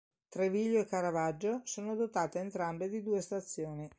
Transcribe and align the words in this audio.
Treviglio 0.29 0.79
e 0.79 0.85
Caravaggio 0.87 1.61
sono 1.63 1.93
dotate 1.95 2.39
entrambe 2.39 2.89
di 2.89 3.03
due 3.03 3.21
stazioni. 3.21 3.87